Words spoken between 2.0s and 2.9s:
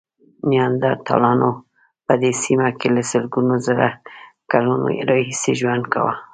په دې سیمه کې